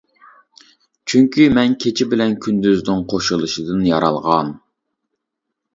چۈنكى، 1.13 1.45
مەن 1.57 1.75
كېچە 1.83 2.07
بىلەن 2.15 2.33
كۈندۈزنىڭ 2.47 3.05
قوشۇلۇشىدىن 3.15 3.87
يارالغان! 3.93 4.53